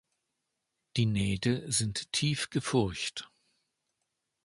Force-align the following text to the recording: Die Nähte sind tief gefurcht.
Die 0.97 1.05
Nähte 1.05 1.71
sind 1.71 2.11
tief 2.11 2.49
gefurcht. 2.49 3.29